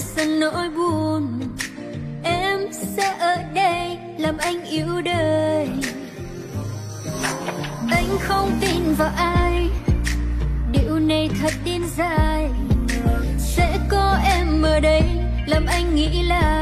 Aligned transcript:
sân 0.00 0.40
nỗi 0.40 0.68
buồn. 0.70 1.40
Em 2.24 2.60
sẽ 2.72 3.16
ở 3.18 3.36
đây 3.54 3.98
làm 4.18 4.38
anh 4.38 4.64
yêu 4.64 5.02
đời. 5.04 5.68
Anh 7.90 8.18
không 8.20 8.50
tin 8.60 8.94
vào 8.98 9.10
ai. 9.16 9.70
Điều 10.72 10.98
này 10.98 11.30
thật 11.40 11.52
tin 11.64 11.82
dài 11.96 12.50
sẽ 13.38 13.78
có 13.88 14.18
em 14.24 14.62
ở 14.62 14.80
đây 14.80 15.02
làm 15.46 15.66
anh 15.66 15.94
nghĩ 15.94 16.22
là 16.22 16.55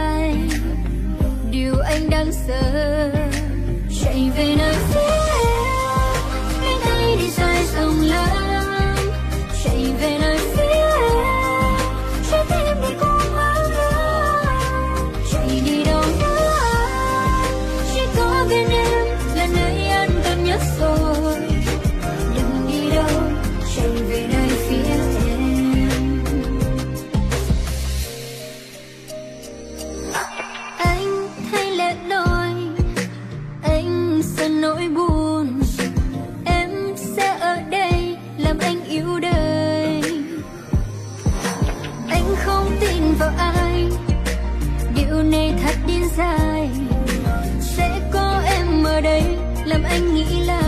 anh 49.94 50.14
nghĩ 50.14 50.24
là 50.46 50.63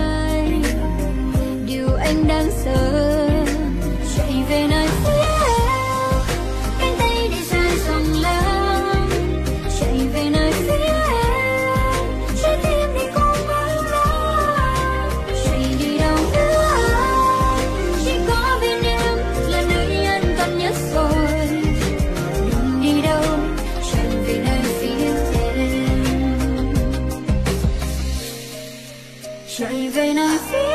Driving, 29.56 30.18
a 30.18 30.38
feel 30.38 30.65